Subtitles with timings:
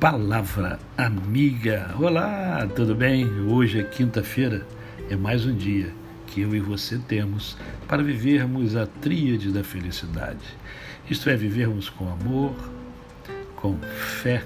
[0.00, 1.94] Palavra Amiga.
[2.00, 3.26] Olá, tudo bem?
[3.42, 4.66] Hoje é quinta-feira,
[5.10, 5.92] é mais um dia
[6.26, 7.54] que eu e você temos
[7.86, 10.56] para vivermos a tríade da felicidade.
[11.10, 12.54] Isto é, vivermos com amor,
[13.54, 13.76] com
[14.22, 14.42] fé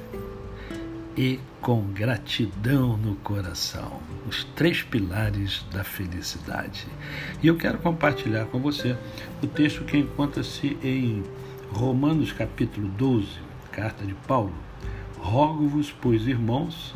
[1.17, 4.01] e com gratidão no coração.
[4.29, 6.85] Os três pilares da felicidade.
[7.41, 8.97] E eu quero compartilhar com você
[9.41, 11.23] o texto que encontra-se em
[11.71, 13.29] Romanos capítulo 12,
[13.71, 14.53] carta de Paulo
[15.25, 16.95] Rogo-vos, pois, irmãos,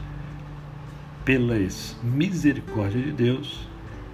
[1.25, 3.67] pelas misericórdias de Deus,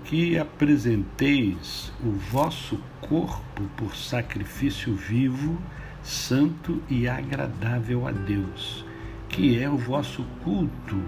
[0.05, 5.59] que apresenteis o vosso corpo por sacrifício vivo,
[6.01, 8.85] santo e agradável a Deus,
[9.29, 11.03] que é o vosso culto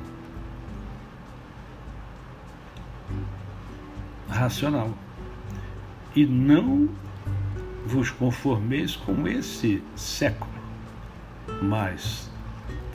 [4.29, 4.91] racional.
[6.15, 6.89] E não
[7.87, 10.51] vos conformeis com esse século,
[11.63, 12.35] mas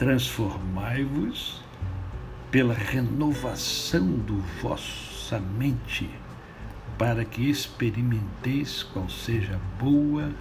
[0.02, 1.62] transformai-vos
[2.50, 6.10] pela renovação do vossa mente,
[6.98, 10.32] para que experimenteis qual seja a boa,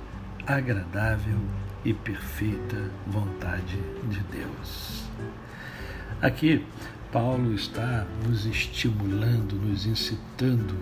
[0.47, 1.37] agradável
[1.85, 3.77] e perfeita vontade
[4.09, 5.05] de Deus.
[6.23, 6.65] Aqui,
[7.13, 10.75] Paulo está nos estimulando, nos incitando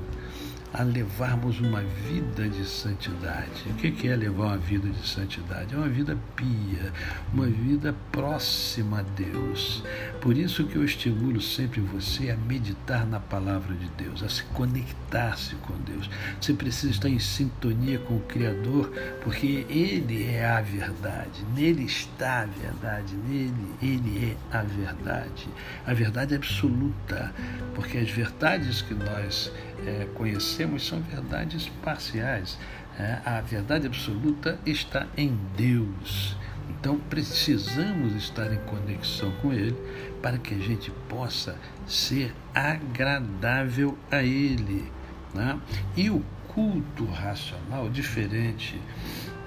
[0.72, 3.68] a levarmos uma vida de santidade.
[3.70, 5.74] O que é levar uma vida de santidade?
[5.74, 6.92] É uma vida pia,
[7.32, 9.82] uma vida próxima a Deus.
[10.20, 14.42] Por isso que eu estimulo sempre você a meditar na palavra de Deus, a se
[14.44, 16.08] conectar-se com Deus.
[16.40, 22.42] Você precisa estar em sintonia com o Criador, porque Ele é a verdade, nele está
[22.42, 25.48] a verdade, nele Ele é a verdade.
[25.86, 27.32] A verdade absoluta,
[27.74, 29.50] porque as verdades que nós
[29.86, 32.58] é, conhecemos são verdades parciais.
[32.98, 36.36] É, a verdade absoluta está em Deus.
[36.68, 39.76] Então precisamos estar em conexão com Ele
[40.20, 41.56] para que a gente possa
[41.86, 44.90] ser agradável a Ele.
[45.34, 45.58] Né?
[45.96, 48.80] E o culto racional diferente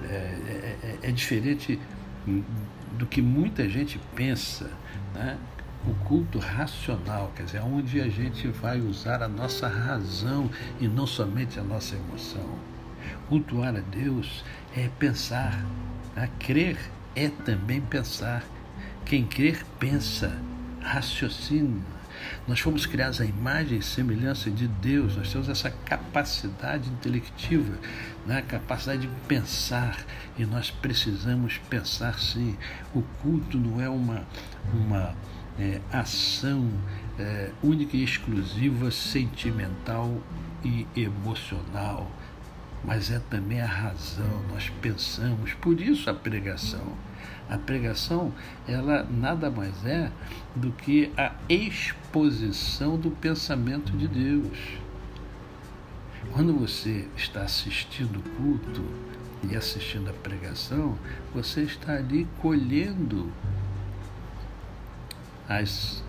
[0.04, 1.78] é, é, é, é diferente
[2.92, 4.70] do que muita gente pensa.
[5.14, 5.36] Né?
[5.86, 10.48] O culto racional, quer dizer, onde a gente vai usar a nossa razão
[10.80, 12.58] e não somente a nossa emoção.
[13.28, 14.44] Cultuar a Deus
[14.76, 15.64] é pensar,
[16.14, 16.78] a crer
[17.16, 18.44] é também pensar.
[19.04, 20.38] Quem crer, pensa,
[20.80, 21.80] raciocina.
[22.46, 27.76] Nós fomos criados à imagem e semelhança de Deus, nós temos essa capacidade intelectiva,
[28.24, 28.38] né?
[28.38, 29.98] a capacidade de pensar,
[30.38, 32.56] e nós precisamos pensar sim.
[32.94, 34.24] O culto não é uma,
[34.72, 35.16] uma
[35.58, 36.68] é, ação
[37.18, 40.20] é, única e exclusiva, sentimental
[40.64, 42.10] e emocional,
[42.84, 46.96] mas é também a razão, nós pensamos, por isso a pregação.
[47.48, 48.32] A pregação,
[48.66, 50.10] ela nada mais é
[50.56, 54.58] do que a exposição do pensamento de Deus.
[56.32, 58.82] Quando você está assistindo o culto
[59.50, 60.96] e assistindo a pregação,
[61.34, 63.30] você está ali colhendo
[65.58, 66.02] as,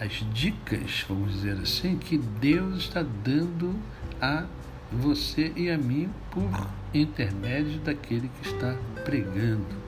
[0.00, 3.74] as dicas, vamos dizer assim, que Deus está dando
[4.20, 4.44] a
[4.92, 9.80] você e a mim por intermédio daquele que está pregando.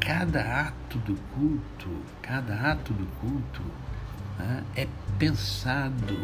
[0.00, 1.88] Cada ato do culto,
[2.22, 3.62] cada ato do culto
[4.38, 4.86] né, é
[5.18, 6.16] pensado,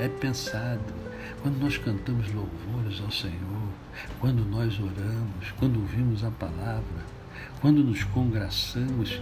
[0.00, 1.08] é pensado.
[1.42, 3.68] Quando nós cantamos louvores ao Senhor,
[4.18, 7.04] quando nós oramos, quando ouvimos a palavra,
[7.60, 9.20] quando nos congraçamos,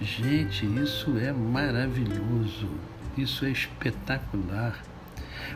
[0.00, 2.68] Gente, isso é maravilhoso,
[3.16, 4.82] isso é espetacular.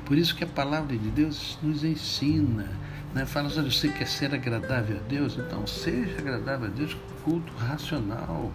[0.05, 2.71] Por isso que a palavra de Deus nos ensina,
[3.15, 3.27] né?
[3.27, 5.37] fala, olha, você quer ser agradável a Deus?
[5.37, 8.53] Então seja agradável a Deus com culto racional.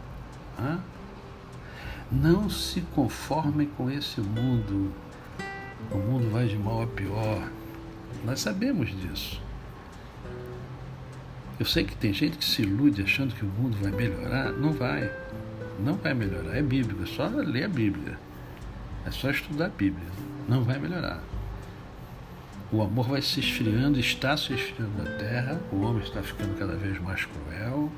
[0.60, 0.80] Hein?
[2.12, 4.94] Não se conformem com esse mundo.
[5.92, 7.50] O mundo vai de mal a pior.
[8.24, 9.42] Nós sabemos disso.
[11.60, 14.52] Eu sei que tem gente que se ilude achando que o mundo vai melhorar.
[14.52, 15.12] Não vai.
[15.84, 16.56] Não vai melhorar.
[16.56, 18.18] É bíblico, é só ler a Bíblia.
[19.06, 20.08] É só estudar a Bíblia.
[20.48, 21.22] Não vai melhorar.
[22.72, 26.76] O amor vai se esfriando, está se esfriando na terra, o homem está ficando cada
[26.76, 27.92] vez mais cruel,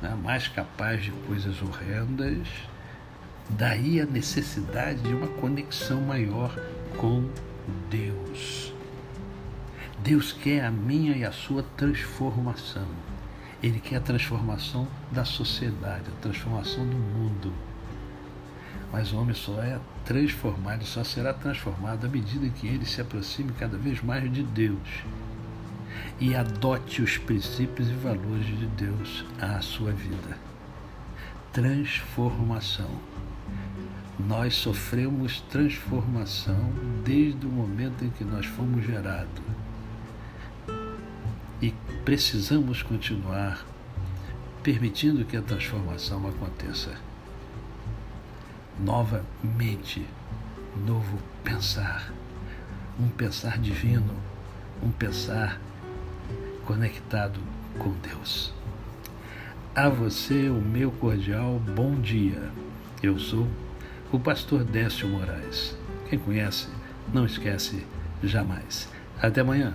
[0.00, 0.16] né?
[0.22, 2.46] mais capaz de coisas horrendas.
[3.50, 6.56] Daí a necessidade de uma conexão maior
[6.96, 7.28] com
[7.90, 8.72] Deus.
[10.04, 12.86] Deus quer a minha e a sua transformação.
[13.62, 17.52] Ele quer a transformação da sociedade, a transformação do mundo.
[18.92, 23.52] Mas o homem só é transformado, só será transformado à medida que ele se aproxime
[23.58, 25.04] cada vez mais de Deus
[26.20, 30.38] e adote os princípios e valores de Deus à sua vida.
[31.52, 32.90] transformação.
[34.18, 36.70] Nós sofremos transformação
[37.02, 39.45] desde o momento em que nós fomos gerados.
[41.60, 41.72] E
[42.04, 43.64] precisamos continuar
[44.62, 46.92] permitindo que a transformação aconteça.
[48.78, 50.04] Novamente,
[50.84, 52.12] novo pensar,
[53.00, 54.14] um pensar divino,
[54.82, 55.58] um pensar
[56.66, 57.40] conectado
[57.78, 58.52] com Deus.
[59.74, 62.50] A você o meu cordial bom dia.
[63.02, 63.46] Eu sou
[64.12, 65.76] o pastor Décio Moraes.
[66.10, 66.68] Quem conhece,
[67.14, 67.86] não esquece
[68.22, 68.88] jamais.
[69.20, 69.74] Até amanhã.